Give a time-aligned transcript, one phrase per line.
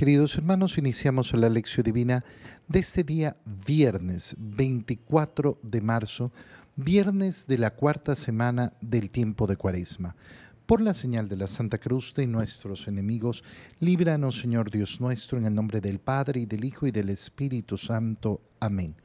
[0.00, 2.24] Queridos hermanos, iniciamos la lección divina
[2.68, 6.32] de este día viernes 24 de marzo,
[6.74, 10.16] viernes de la cuarta semana del tiempo de Cuaresma.
[10.64, 13.44] Por la señal de la Santa Cruz de nuestros enemigos,
[13.78, 17.76] líbranos Señor Dios nuestro, en el nombre del Padre y del Hijo y del Espíritu
[17.76, 18.40] Santo.
[18.58, 18.96] Amén.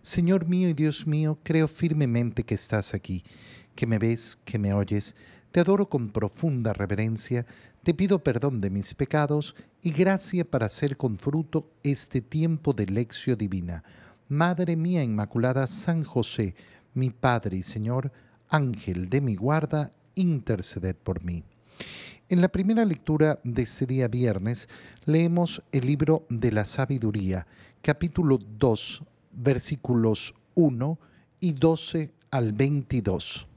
[0.00, 3.22] Señor mío y Dios mío, creo firmemente que estás aquí,
[3.74, 5.14] que me ves, que me oyes.
[5.50, 7.44] Te adoro con profunda reverencia
[7.82, 12.86] te pido perdón de mis pecados y gracia para hacer con fruto este tiempo de
[12.86, 13.84] lección divina.
[14.28, 16.54] Madre mía Inmaculada, San José,
[16.94, 18.12] mi Padre y Señor,
[18.48, 21.44] Ángel de mi guarda, interceded por mí.
[22.28, 24.68] En la primera lectura de este día viernes
[25.06, 27.46] leemos el libro de la sabiduría,
[27.80, 30.98] capítulo 2, versículos 1
[31.40, 33.47] y 12 al 22.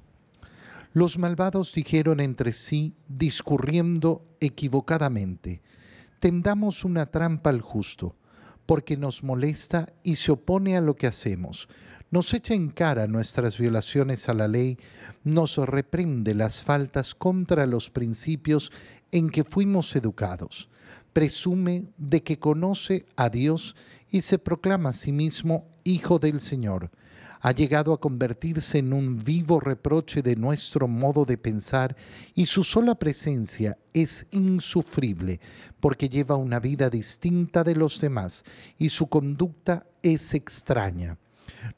[0.94, 5.62] Los malvados dijeron entre sí, discurriendo equivocadamente,
[6.20, 8.18] tendamos una trampa al justo,
[8.66, 11.70] porque nos molesta y se opone a lo que hacemos,
[12.10, 14.78] nos echa en cara nuestras violaciones a la ley,
[15.24, 18.70] nos reprende las faltas contra los principios
[19.14, 20.70] en que fuimos educados,
[21.14, 23.78] presume de que conoce a Dios
[24.10, 26.92] y se proclama a sí mismo Hijo del Señor
[27.42, 31.96] ha llegado a convertirse en un vivo reproche de nuestro modo de pensar
[32.36, 35.40] y su sola presencia es insufrible
[35.80, 38.44] porque lleva una vida distinta de los demás
[38.78, 41.18] y su conducta es extraña.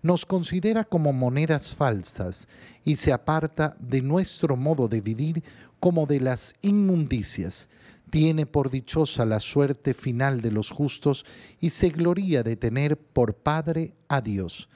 [0.01, 2.47] Nos considera como monedas falsas
[2.83, 5.43] y se aparta de nuestro modo de vivir
[5.79, 7.69] como de las inmundicias
[8.13, 11.25] tiene por dichosa la suerte final de los justos
[11.59, 14.69] y se gloría de tener por Padre a Dios.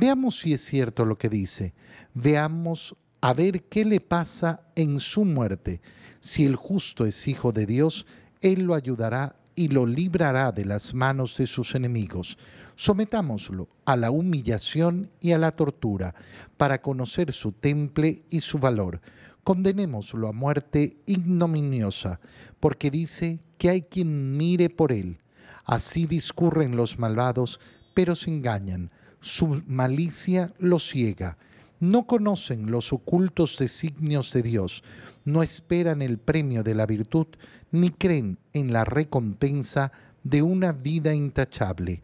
[0.00, 1.74] Veamos si es cierto lo que dice.
[2.14, 5.80] Veamos a ver qué le pasa en su muerte.
[6.20, 8.06] Si el justo es hijo de Dios,
[8.40, 12.38] Él lo ayudará y lo librará de las manos de sus enemigos.
[12.76, 16.14] Sometámoslo a la humillación y a la tortura
[16.56, 19.00] para conocer su temple y su valor.
[19.42, 22.20] Condenémoslo a muerte ignominiosa,
[22.60, 25.18] porque dice que hay quien mire por él.
[25.64, 27.58] Así discurren los malvados,
[27.94, 31.38] pero se engañan su malicia los ciega.
[31.80, 34.82] No conocen los ocultos designios de Dios,
[35.24, 37.26] no esperan el premio de la virtud,
[37.70, 39.92] ni creen en la recompensa
[40.24, 42.02] de una vida intachable.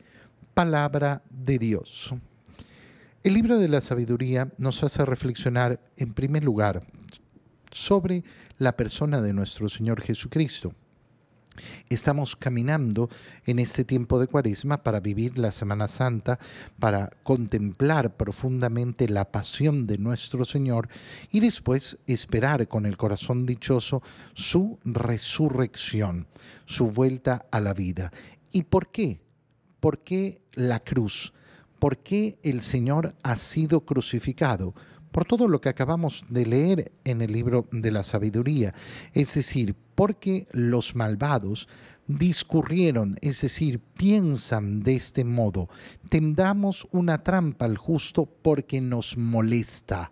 [0.55, 2.15] Palabra de Dios.
[3.25, 6.87] El libro de la sabiduría nos hace reflexionar, en primer lugar,
[7.73, 8.23] sobre
[8.59, 10.75] la persona de nuestro Señor Jesucristo.
[11.89, 13.09] Estamos caminando
[13.47, 16.39] en este tiempo de cuaresma para vivir la Semana Santa,
[16.79, 20.89] para contemplar profundamente la pasión de nuestro Señor
[21.31, 24.03] y después esperar con el corazón dichoso
[24.35, 26.27] su resurrección,
[26.67, 28.13] su vuelta a la vida.
[28.53, 29.21] ¿Y por qué?
[29.81, 31.33] ¿Por qué la cruz?
[31.79, 34.75] ¿Por qué el Señor ha sido crucificado?
[35.15, 38.75] Por todo lo que acabamos de leer en el libro de la sabiduría,
[39.13, 41.69] es decir, porque los malvados
[42.09, 45.69] discurrieron, es decir, piensan de este modo,
[46.09, 50.11] tendamos una trampa al justo porque nos molesta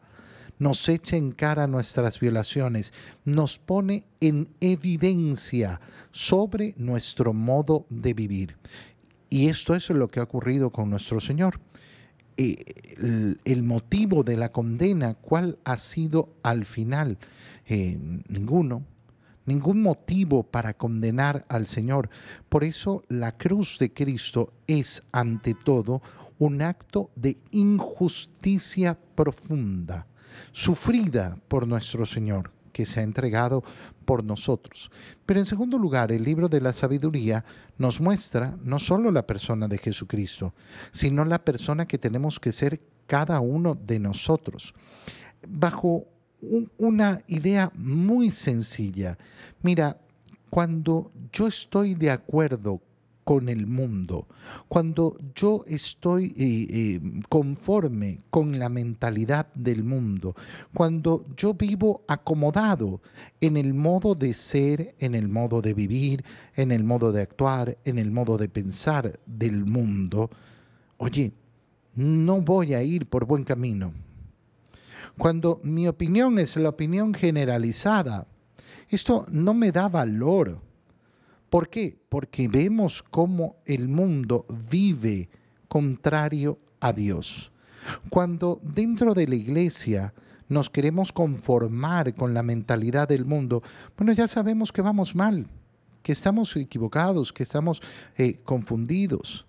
[0.60, 5.80] nos echa en cara nuestras violaciones, nos pone en evidencia
[6.12, 8.56] sobre nuestro modo de vivir.
[9.28, 11.58] Y esto es lo que ha ocurrido con nuestro Señor.
[12.36, 17.18] Eh, el, motivo de la condena, ¿cuál ha sido al final?
[17.66, 17.98] Eh,
[18.28, 18.84] ninguno,
[19.44, 22.10] ningún motivo para condenar al Señor.
[22.48, 26.02] Por eso la cruz de Cristo es ante todo
[26.38, 30.06] un acto de injusticia profunda,
[30.52, 33.62] sufrida por nuestro Señor que se ha entregado
[34.04, 34.90] por nosotros.
[35.26, 37.44] Pero en segundo lugar, el libro de la sabiduría
[37.78, 40.54] nos muestra no solo la persona de Jesucristo,
[40.90, 44.74] sino la persona que tenemos que ser cada uno de nosotros.
[45.46, 46.06] Bajo
[46.78, 49.16] una idea muy sencilla.
[49.62, 49.96] Mira,
[50.50, 52.80] cuando yo estoy de acuerdo
[53.24, 54.26] con el mundo,
[54.68, 60.34] cuando yo estoy eh, eh, conforme con la mentalidad del mundo,
[60.74, 63.00] cuando yo vivo acomodado
[63.40, 66.24] en el modo de ser, en el modo de vivir,
[66.56, 70.30] en el modo de actuar, en el modo de pensar del mundo,
[70.98, 71.32] oye,
[71.94, 73.92] no voy a ir por buen camino.
[75.18, 78.26] Cuando mi opinión es la opinión generalizada,
[78.88, 80.60] esto no me da valor
[81.52, 81.98] ¿Por qué?
[82.08, 85.28] Porque vemos cómo el mundo vive
[85.68, 87.52] contrario a Dios.
[88.08, 90.14] Cuando dentro de la iglesia
[90.48, 93.62] nos queremos conformar con la mentalidad del mundo,
[93.98, 95.46] bueno, ya sabemos que vamos mal.
[96.02, 97.82] que estamos equivocados, que estamos
[98.16, 99.44] eh, confundidos.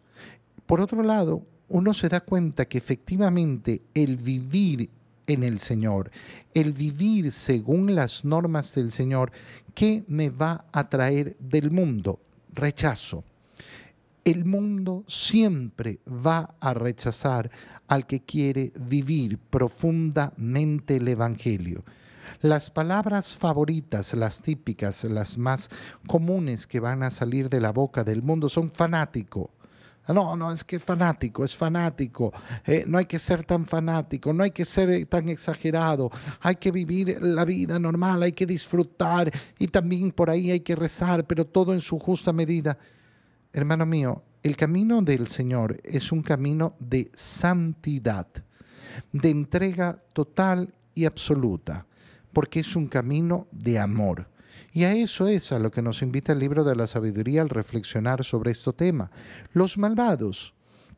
[0.65, 4.89] Por otro lado, uno se da cuenta que efectivamente el vivir
[5.27, 6.11] en el Señor,
[6.53, 9.31] el vivir según las normas del Señor,
[9.73, 12.19] ¿qué me va a traer del mundo?
[12.53, 13.23] Rechazo.
[14.25, 17.51] El mundo siempre va a rechazar
[17.87, 21.83] al que quiere vivir profundamente el Evangelio.
[22.39, 25.69] Las palabras favoritas, las típicas, las más
[26.07, 29.51] comunes que van a salir de la boca del mundo son fanático.
[30.07, 32.33] No, no, es que fanático, es fanático.
[32.65, 36.11] Eh, no hay que ser tan fanático, no hay que ser eh, tan exagerado.
[36.41, 40.75] Hay que vivir la vida normal, hay que disfrutar y también por ahí hay que
[40.75, 42.77] rezar, pero todo en su justa medida.
[43.53, 48.27] Hermano mío, el camino del Señor es un camino de santidad,
[49.11, 51.85] de entrega total y absoluta
[52.33, 54.27] porque es un camino de amor.
[54.73, 57.49] Y a eso es a lo que nos invita el libro de la sabiduría al
[57.49, 59.11] reflexionar sobre este tema.
[59.53, 60.55] Los malvados,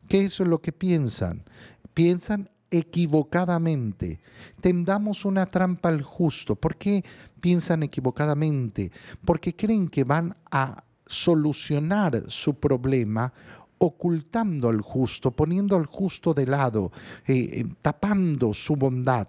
[0.08, 1.44] ¿qué es lo que piensan?
[1.92, 4.20] Piensan equivocadamente.
[4.62, 6.56] Tendamos una trampa al justo.
[6.56, 7.04] ¿Por qué
[7.40, 8.90] piensan equivocadamente?
[9.24, 13.32] Porque creen que van a solucionar su problema
[13.78, 16.92] ocultando al justo, poniendo al justo de lado,
[17.26, 19.28] eh, eh, tapando su bondad.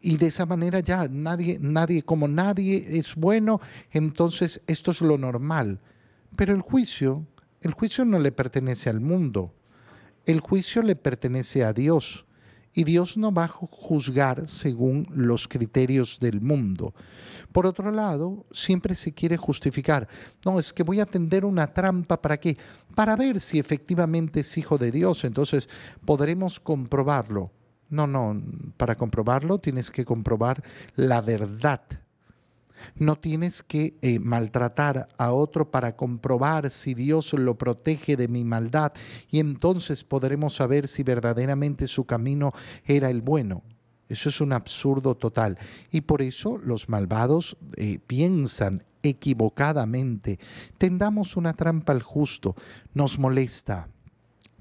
[0.00, 3.60] Y de esa manera ya nadie, nadie, como nadie es bueno,
[3.90, 5.80] entonces esto es lo normal.
[6.36, 7.26] Pero el juicio,
[7.60, 9.54] el juicio no le pertenece al mundo.
[10.24, 12.26] El juicio le pertenece a Dios.
[12.74, 16.94] Y Dios no va a juzgar según los criterios del mundo.
[17.50, 20.06] Por otro lado, siempre se quiere justificar.
[20.44, 22.56] No, es que voy a tender una trampa para qué?
[22.94, 25.24] Para ver si efectivamente es hijo de Dios.
[25.24, 25.68] Entonces
[26.04, 27.50] podremos comprobarlo.
[27.90, 28.40] No, no,
[28.76, 30.62] para comprobarlo tienes que comprobar
[30.94, 31.82] la verdad.
[32.96, 38.44] No tienes que eh, maltratar a otro para comprobar si Dios lo protege de mi
[38.44, 38.92] maldad
[39.30, 42.52] y entonces podremos saber si verdaderamente su camino
[42.84, 43.62] era el bueno.
[44.08, 45.58] Eso es un absurdo total.
[45.90, 50.38] Y por eso los malvados eh, piensan equivocadamente.
[50.78, 52.54] Tendamos una trampa al justo.
[52.94, 53.88] Nos molesta,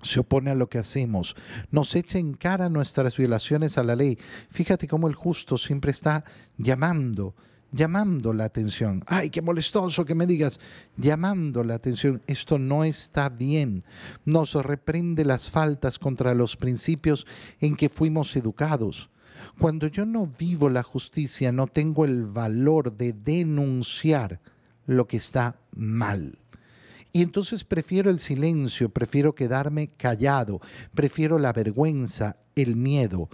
[0.07, 1.35] se opone a lo que hacemos,
[1.71, 4.17] nos echa en cara nuestras violaciones a la ley.
[4.49, 6.23] Fíjate cómo el justo siempre está
[6.57, 7.35] llamando,
[7.71, 9.03] llamando la atención.
[9.07, 10.59] Ay, qué molestoso que me digas,
[10.95, 12.21] llamando la atención.
[12.27, 13.83] Esto no está bien.
[14.25, 17.27] Nos reprende las faltas contra los principios
[17.59, 19.09] en que fuimos educados.
[19.59, 24.39] Cuando yo no vivo la justicia, no tengo el valor de denunciar
[24.85, 26.39] lo que está mal.
[27.17, 30.61] Y entonces prefiero el silencio, prefiero quedarme callado,
[30.93, 33.27] prefiero la vergüenza, el miedo.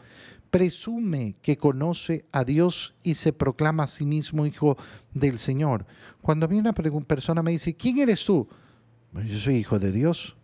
[0.50, 4.78] Presume que conoce a Dios y se proclama a sí mismo hijo
[5.14, 5.86] del Señor.
[6.22, 8.48] Cuando a mí una persona me dice, ¿quién eres tú?
[9.26, 10.38] Yo soy hijo de Dios.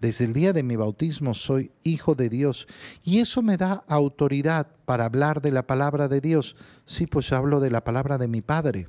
[0.00, 2.66] Desde el día de mi bautismo soy hijo de Dios.
[3.02, 6.56] Y eso me da autoridad para hablar de la palabra de Dios.
[6.86, 8.88] Sí, pues hablo de la palabra de mi Padre.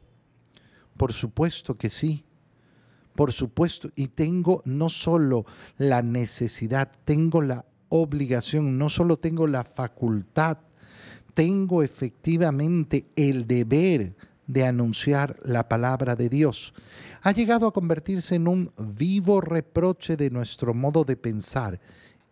[0.96, 2.24] Por supuesto que sí
[3.16, 5.46] por supuesto, y tengo no solo
[5.78, 10.58] la necesidad, tengo la obligación, no solo tengo la facultad,
[11.34, 14.16] tengo efectivamente el deber
[14.48, 16.74] de anunciar la palabra de Dios.
[17.24, 21.80] Ha llegado a convertirse en un vivo reproche de nuestro modo de pensar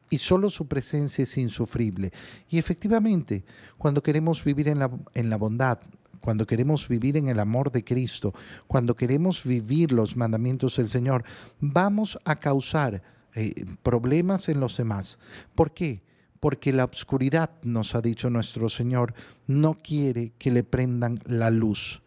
[0.09, 2.11] y solo su presencia es insufrible.
[2.49, 3.43] Y efectivamente,
[3.77, 5.79] cuando queremos vivir en la, en la bondad,
[6.23, 8.33] cuando queremos vivir en el amor de Cristo,
[8.65, 11.25] cuando queremos vivir los mandamientos del Señor,
[11.59, 13.03] vamos a causar
[13.35, 15.19] eh, problemas en los demás.
[15.53, 16.01] ¿Por qué?
[16.39, 19.13] Porque la obscuridad, nos ha dicho nuestro Señor,
[19.47, 22.01] no quiere que le prendan la luz.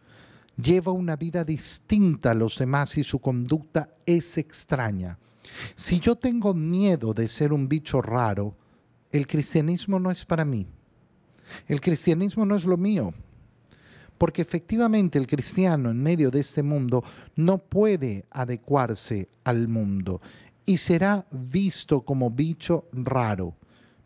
[0.56, 5.18] Lleva una vida distinta a los demás y su conducta es extraña.
[5.74, 8.56] Si yo tengo miedo de ser un bicho raro,
[9.12, 10.66] el cristianismo no es para mí.
[11.68, 13.12] El cristianismo no es lo mío
[14.18, 17.04] porque efectivamente el cristiano en medio de este mundo
[17.34, 20.20] no puede adecuarse al mundo
[20.64, 23.54] y será visto como bicho raro.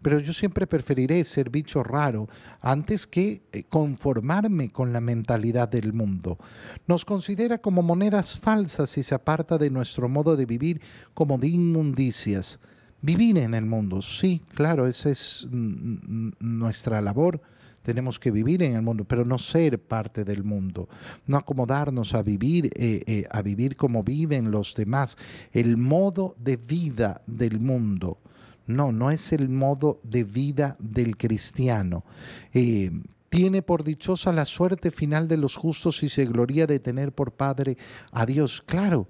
[0.03, 2.29] Pero yo siempre preferiré ser bicho raro
[2.61, 6.39] antes que eh, conformarme con la mentalidad del mundo.
[6.87, 10.81] Nos considera como monedas falsas y se aparta de nuestro modo de vivir
[11.13, 12.61] como de inmundicias.
[13.03, 17.41] Vivir en el mundo, sí, claro, esa es nuestra labor
[17.83, 20.89] tenemos que vivir en el mundo, pero no ser parte del mundo,
[21.27, 25.17] no acomodarnos a vivir, eh, eh, a vivir como viven los demás,
[25.53, 28.19] el modo de vida del mundo.
[28.67, 32.05] No, no es el modo de vida del cristiano.
[32.53, 32.91] Eh,
[33.29, 37.33] tiene por dichosa la suerte final de los justos y se gloria de tener por
[37.33, 37.77] Padre
[38.13, 38.63] a Dios.
[38.65, 39.09] Claro,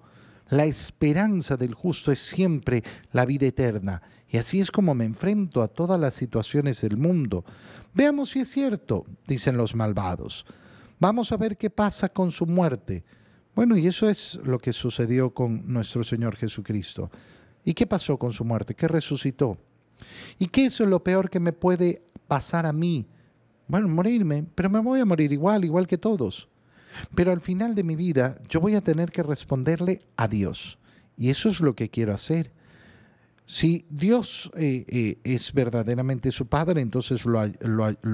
[0.51, 4.03] la esperanza del justo es siempre la vida eterna.
[4.29, 7.45] Y así es como me enfrento a todas las situaciones del mundo.
[7.93, 10.47] Veamos si es cierto, dicen los malvados.
[10.99, 13.05] Vamos a ver qué pasa con su muerte.
[13.55, 17.11] Bueno, y eso es lo que sucedió con nuestro Señor Jesucristo.
[17.65, 18.75] ¿Y qué pasó con su muerte?
[18.75, 19.59] ¿Qué resucitó?
[20.39, 23.07] ¿Y qué es lo peor que me puede pasar a mí?
[23.67, 26.49] Bueno, morirme, pero me voy a morir igual, igual que todos.
[27.15, 30.79] Pero al final de mi vida yo voy a tener que responderle a Dios.
[31.17, 32.53] Y eso es lo que quiero hacer.
[33.51, 37.41] Si Dios eh, eh, es verdaderamente su Padre, entonces lo,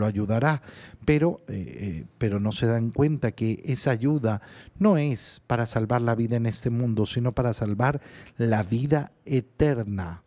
[0.06, 0.62] ayudará,
[1.04, 4.40] pero, eh, pero no se dan cuenta que esa ayuda
[4.78, 8.00] no es para salvar la vida en este mundo, sino para salvar
[8.38, 10.22] la vida eterna.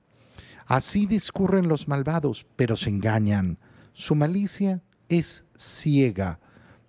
[0.68, 3.58] Así discurren los malvados, pero se engañan.
[3.94, 6.40] Su malicia es ciega.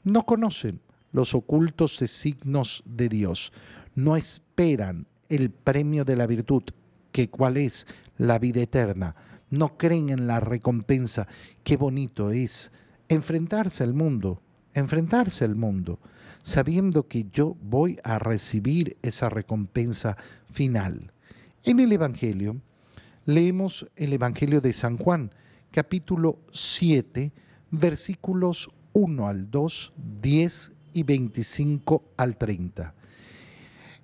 [0.05, 3.51] No conocen los ocultos signos de Dios.
[3.95, 6.65] No esperan el premio de la virtud,
[7.13, 7.87] que cuál es
[8.21, 9.17] la vida eterna.
[9.49, 11.27] No creen en la recompensa.
[11.65, 12.71] Qué bonito es
[13.09, 14.43] enfrentarse al mundo,
[14.75, 15.99] enfrentarse al mundo,
[16.43, 20.17] sabiendo que yo voy a recibir esa recompensa
[20.51, 21.13] final.
[21.65, 22.61] En el Evangelio,
[23.25, 25.33] leemos el Evangelio de San Juan,
[25.71, 27.33] capítulo 7,
[27.71, 32.95] versículos 1 al 2, 10 y 25 al 30.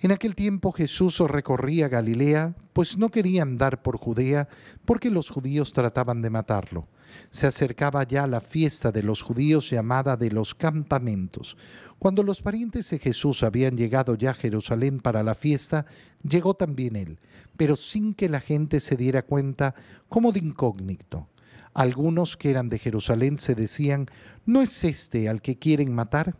[0.01, 4.47] En aquel tiempo Jesús recorría Galilea, pues no quería andar por Judea,
[4.85, 6.87] porque los judíos trataban de matarlo.
[7.31, 11.57] Se acercaba ya la fiesta de los judíos llamada de los campamentos.
[11.99, 15.87] Cuando los parientes de Jesús habían llegado ya a Jerusalén para la fiesta,
[16.23, 17.19] llegó también él,
[17.57, 19.75] pero sin que la gente se diera cuenta,
[20.11, 21.29] como de incógnito.
[21.73, 24.09] Algunos que eran de Jerusalén se decían,
[24.45, 26.37] ¿no es este al que quieren matar?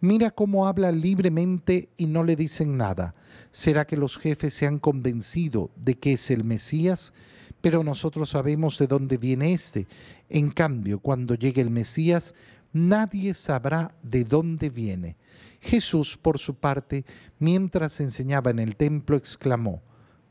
[0.00, 3.14] Mira cómo habla libremente y no le dicen nada.
[3.52, 7.12] ¿Será que los jefes se han convencido de que es el Mesías?
[7.60, 9.86] Pero nosotros sabemos de dónde viene este.
[10.28, 12.34] En cambio, cuando llegue el Mesías,
[12.72, 15.16] nadie sabrá de dónde viene.
[15.60, 17.04] Jesús, por su parte,
[17.38, 19.82] mientras enseñaba en el templo, exclamó,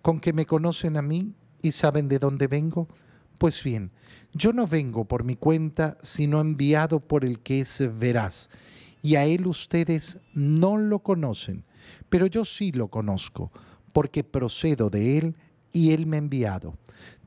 [0.01, 2.88] ¿con que me conocen a mí y saben de dónde vengo?
[3.38, 3.92] Pues bien,
[4.34, 8.50] yo no vengo por mi cuenta, sino enviado por el que es veraz
[9.06, 11.64] y a él ustedes no lo conocen,
[12.10, 13.52] pero yo sí lo conozco,
[13.94, 15.36] porque procedo de él
[15.72, 16.74] y él me ha enviado.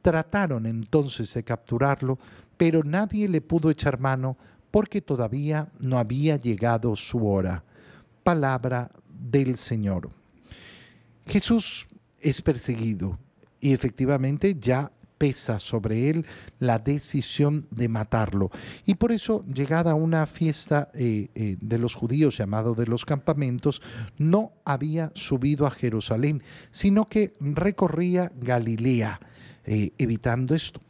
[0.02, 2.18] Trataron entonces de capturarlo,
[2.56, 4.36] pero nadie le pudo echar mano
[4.72, 7.62] porque todavía no había llegado su hora.
[8.24, 10.10] Palabra del Señor.
[11.26, 11.86] Jesús
[12.18, 13.20] es perseguido
[13.60, 16.24] y efectivamente ya pesa sobre él
[16.58, 18.50] la decisión de matarlo.
[18.86, 23.82] Y por eso, llegada una fiesta eh, eh, de los judíos llamado de los campamentos,
[24.16, 29.20] no había subido a Jerusalén, sino que recorría Galilea,
[29.64, 30.80] eh, evitando esto.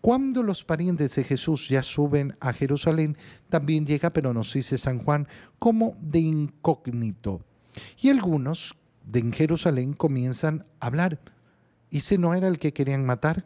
[0.00, 3.16] Cuando los parientes de Jesús ya suben a Jerusalén,
[3.48, 7.40] también llega, pero nos dice San Juan, como de incógnito.
[8.00, 8.74] Y algunos
[9.04, 11.20] de en Jerusalén comienzan a hablar.
[11.90, 13.44] ¿Y ese no era el que querían matar?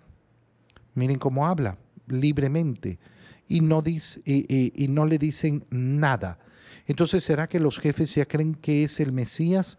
[0.96, 2.98] Miren cómo habla, libremente,
[3.46, 6.38] y no, dice, y, no le dicen nada.
[6.86, 9.78] Entonces, ¿será que los jefes ya creen que es el Mesías?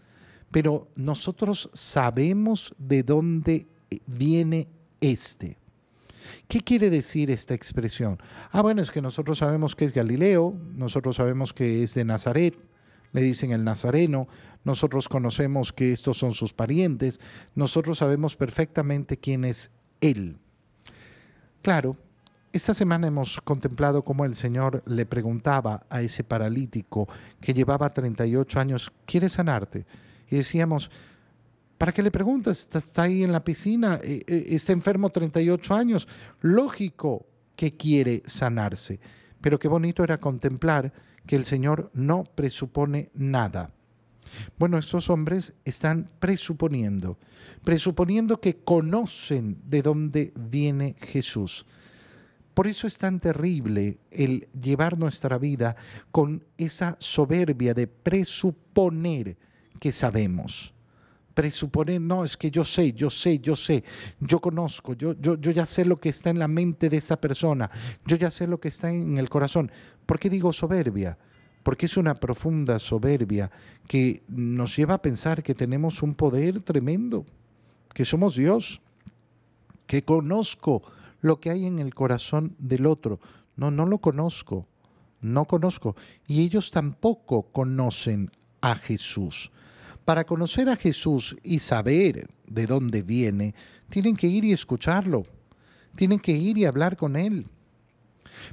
[0.52, 3.68] Pero nosotros sabemos de dónde
[4.06, 4.68] viene
[5.02, 5.58] este.
[6.48, 8.20] ¿Qué quiere decir esta expresión?
[8.52, 12.56] Ah, bueno, es que nosotros sabemos que es Galileo, nosotros sabemos que es de Nazaret,
[13.12, 14.28] le dicen el Nazareno,
[14.64, 17.20] nosotros conocemos que estos son sus parientes,
[17.56, 20.38] nosotros sabemos perfectamente quién es Él.
[21.68, 21.98] Claro,
[22.54, 27.10] esta semana hemos contemplado cómo el Señor le preguntaba a ese paralítico
[27.42, 29.86] que llevaba 38 años, ¿quieres sanarte?
[30.30, 30.90] Y decíamos,
[31.78, 32.70] ¿para qué le preguntas?
[32.74, 36.08] Está ahí en la piscina, eh, eh, está enfermo 38 años,
[36.40, 37.26] lógico
[37.58, 39.02] que quiere sanarse.
[39.42, 40.94] Pero qué bonito era contemplar
[41.26, 43.72] que el Señor no presupone nada.
[44.58, 47.18] Bueno, estos hombres están presuponiendo,
[47.64, 51.66] presuponiendo que conocen de dónde viene Jesús.
[52.54, 55.76] Por eso es tan terrible el llevar nuestra vida
[56.12, 59.38] con esa soberbia de presuponer
[59.80, 60.74] que sabemos.
[61.36, 63.84] Presuponer, no, es que yo sé, yo sé, yo sé,
[64.20, 67.22] yo conozco, yo, yo, yo ya sé lo que está en la mente de esta
[67.22, 67.70] persona,
[68.08, 69.72] yo ya sé lo que está en el corazón.
[70.08, 71.16] ¿Por qué digo soberbia?
[71.68, 73.52] Porque es una profunda soberbia
[73.90, 77.26] que nos lleva a pensar que tenemos un poder tremendo,
[77.94, 78.82] que somos Dios,
[79.86, 80.82] que conozco
[81.20, 83.20] lo que hay en el corazón del otro.
[83.58, 84.66] No, no lo conozco.
[85.20, 85.98] no conozco.
[86.26, 88.32] Y ellos tampoco conocen
[88.62, 89.52] a Jesús.
[90.06, 93.54] Para conocer a Jesús y saber de dónde viene,
[93.90, 95.24] tienen que ir y escucharlo.
[95.98, 97.50] Tienen que ir y hablar con Él.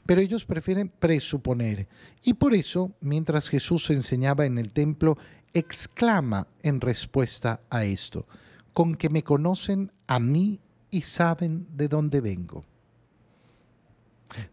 [0.07, 1.89] Pero ellos prefieren presuponer.
[2.23, 5.17] Y por eso, mientras Jesús enseñaba en el templo,
[5.53, 8.27] exclama en respuesta a esto,
[8.73, 10.61] con que me conocen a mí
[10.91, 12.65] y saben de dónde vengo.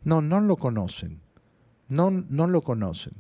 [0.04, 1.22] No, no lo conocen.
[1.88, 3.14] No, no lo conocen.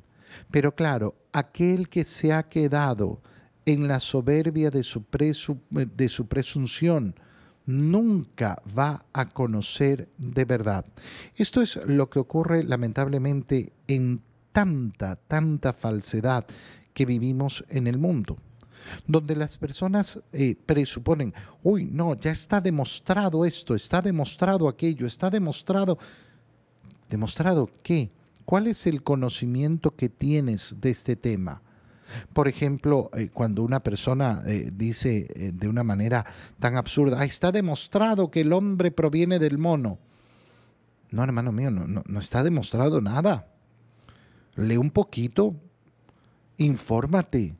[0.49, 3.21] Pero claro, aquel que se ha quedado
[3.65, 5.03] en la soberbia de su,
[5.69, 7.15] de su presunción,
[7.65, 10.85] nunca va a conocer de verdad.
[11.35, 16.45] Esto es lo que ocurre lamentablemente en tanta, tanta falsedad
[16.93, 18.37] que vivimos en el mundo,
[19.07, 25.29] donde las personas eh, presuponen, uy, no, ya está demostrado esto, está demostrado aquello, está
[25.29, 25.97] demostrado...
[27.09, 28.09] ¿Demostrado qué?
[28.45, 31.61] ¿Cuál es el conocimiento que tienes de este tema?
[32.33, 36.25] Por ejemplo, eh, cuando una persona eh, dice eh, de una manera
[36.59, 39.99] tan absurda, está demostrado que el hombre proviene del mono.
[41.11, 43.47] No, hermano mío, no, no está demostrado nada.
[44.55, 45.55] Lee un poquito,
[46.57, 47.55] infórmate.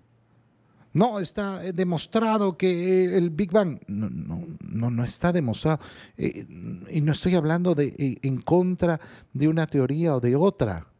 [0.93, 3.79] No, está demostrado que el Big Bang.
[3.88, 5.79] No, no, no, está demostrado.
[6.17, 9.00] y no estoy hablando de en contra
[9.34, 10.91] de una teoría o de otra.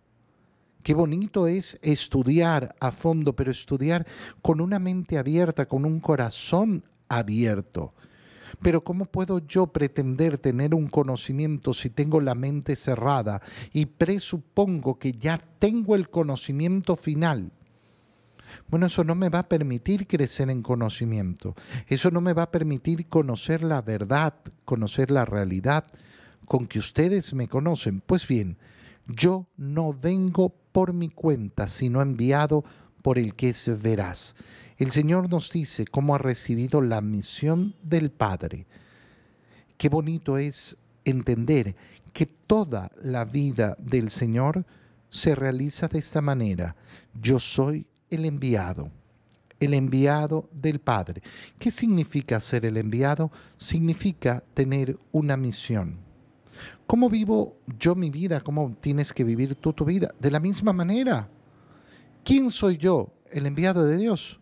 [0.84, 4.06] Qué bonito es estudiar a fondo, pero estudiar
[4.42, 7.94] con una mente abierta, con un corazón abierto.
[8.62, 15.00] Pero ¿cómo puedo yo pretender tener un conocimiento si tengo la mente cerrada y presupongo
[15.00, 17.52] que ya tengo el conocimiento final?
[18.68, 21.56] Bueno, eso no me va a permitir crecer en conocimiento.
[21.88, 24.34] Eso no me va a permitir conocer la verdad,
[24.66, 25.86] conocer la realidad
[26.46, 28.02] con que ustedes me conocen.
[28.02, 28.58] Pues bien,
[29.08, 32.64] yo no vengo por mi cuenta, sino enviado
[33.02, 34.36] por el que es veraz.
[34.78, 38.66] El Señor nos dice cómo ha recibido la misión del Padre.
[39.78, 41.76] Qué bonito es entender
[42.14, 44.66] que toda la vida del Señor
[45.10, 46.76] se realiza de esta manera.
[47.14, 48.92] Yo soy el enviado,
[49.60, 51.22] el enviado del Padre.
[51.60, 53.32] ¿Qué significa ser el enviado?
[53.58, 56.11] Significa tener una misión.
[56.92, 58.42] ¿Cómo vivo yo mi vida?
[58.42, 60.14] ¿Cómo tienes que vivir tú tu vida?
[60.20, 61.30] De la misma manera.
[62.22, 63.14] ¿Quién soy yo?
[63.32, 64.42] El enviado de Dios.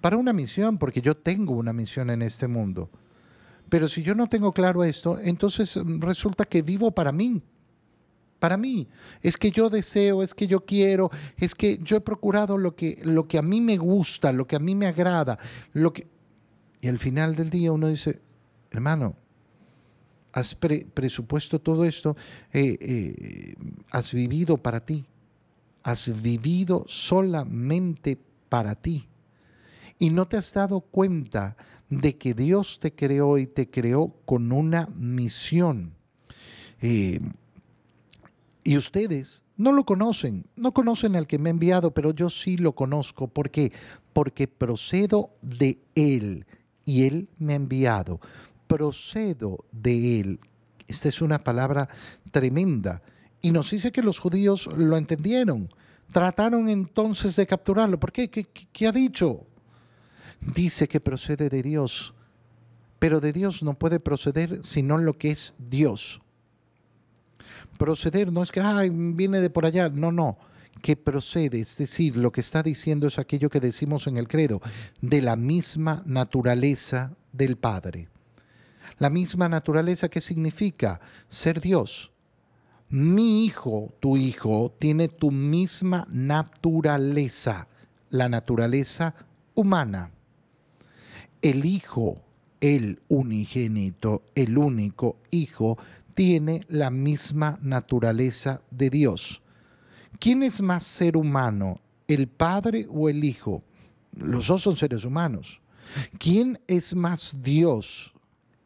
[0.00, 2.88] Para una misión, porque yo tengo una misión en este mundo.
[3.68, 7.42] Pero si yo no tengo claro esto, entonces mm, resulta que vivo para mí.
[8.38, 8.88] Para mí.
[9.20, 12.98] Es que yo deseo, es que yo quiero, es que yo he procurado lo que,
[13.04, 15.38] lo que a mí me gusta, lo que a mí me agrada.
[15.74, 16.06] Lo que...
[16.80, 18.22] Y al final del día uno dice,
[18.70, 19.16] hermano,
[20.32, 22.16] has presupuesto todo esto,
[22.52, 23.54] eh, eh,
[23.90, 25.06] has vivido para ti,
[25.82, 29.08] has vivido solamente para ti.
[29.98, 31.56] Y no te has dado cuenta
[31.88, 35.94] de que Dios te creó y te creó con una misión.
[36.80, 37.20] Eh,
[38.62, 42.56] y ustedes no lo conocen, no conocen al que me ha enviado, pero yo sí
[42.56, 43.26] lo conozco.
[43.26, 43.72] ¿Por qué?
[44.12, 46.46] Porque procedo de Él
[46.84, 48.20] y Él me ha enviado
[48.68, 50.40] procedo de él.
[50.86, 51.88] Esta es una palabra
[52.30, 53.02] tremenda.
[53.40, 55.68] Y nos dice que los judíos lo entendieron.
[56.12, 57.98] Trataron entonces de capturarlo.
[57.98, 58.28] ¿Por qué?
[58.28, 59.46] ¿Qué, ha dicho?
[60.40, 62.14] Dice que procede de Dios.
[62.98, 66.20] Pero de Dios no puede proceder sino lo que es Dios.
[67.78, 69.88] Proceder no es que viene de por allá.
[69.88, 70.38] No, no.
[70.82, 74.60] Que procede, es decir, lo que está diciendo es aquello que decimos en el credo,
[75.00, 78.08] de la misma naturaleza del Padre.
[78.98, 82.10] La misma naturaleza que significa ser Dios.
[82.90, 87.68] Mi hijo, tu hijo, tiene tu misma naturaleza,
[88.10, 89.14] la naturaleza
[89.54, 90.10] humana.
[91.42, 92.22] El hijo,
[92.60, 95.78] el unigénito, el único hijo,
[96.14, 99.42] tiene la misma naturaleza de Dios.
[100.18, 103.62] ¿Quién es más ser humano, el padre o el hijo?
[104.16, 105.60] Los dos son seres humanos.
[106.18, 108.14] ¿Quién es más Dios,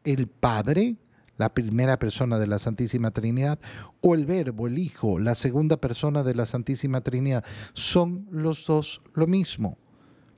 [0.04, 0.96] el Padre,
[1.36, 3.58] la primera persona de la Santísima Trinidad,
[4.00, 7.44] o el Verbo, el Hijo, la segunda persona de la Santísima Trinidad.
[7.72, 9.78] Son los dos lo mismo,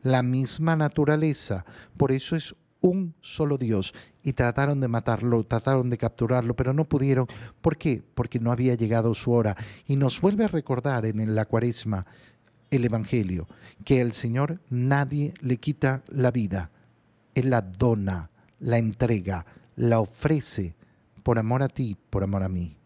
[0.03, 1.65] la misma naturaleza.
[1.97, 3.95] Por eso es un solo Dios.
[4.23, 7.27] Y trataron de matarlo, trataron de capturarlo, pero no pudieron.
[7.61, 8.03] ¿Por qué?
[8.15, 9.57] Porque no había llegado su hora.
[9.87, 12.07] Y nos vuelve a recordar en la cuaresma
[12.71, 13.47] el Evangelio,
[13.85, 16.71] que el Señor nadie le quita la vida.
[17.35, 18.31] Él la dona
[18.65, 19.45] la entrega,
[19.77, 20.75] la ofrece
[21.23, 22.79] por amor a ti, por amor a mí.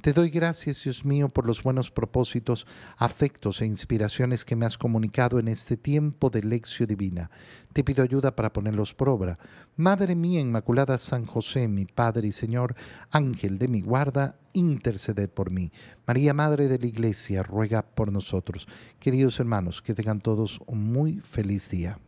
[0.00, 4.78] Te doy gracias, Dios mío, por los buenos propósitos, afectos e inspiraciones que me has
[4.78, 7.30] comunicado en este tiempo de lección divina.
[7.74, 9.38] Te pido ayuda para ponerlos por obra.
[9.76, 12.74] Madre mía Inmaculada San José, mi Padre y Señor,
[13.10, 15.70] Ángel de mi guarda, interceded por mí.
[16.06, 18.66] María, Madre de la Iglesia, ruega por nosotros.
[18.98, 21.98] Queridos hermanos, que tengan todos un muy feliz día.